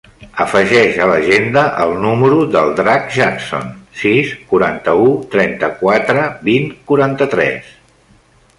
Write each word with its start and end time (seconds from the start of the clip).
Afegeix 0.43 0.95
a 1.03 1.07
l'agenda 1.09 1.65
el 1.83 1.91
número 2.05 2.39
del 2.55 2.73
Drac 2.79 3.05
Jackson: 3.17 3.69
sis, 4.01 4.33
quaranta-u, 4.53 5.07
trenta-quatre, 5.35 6.27
vint, 6.51 6.69
quaranta-tres. 6.93 7.71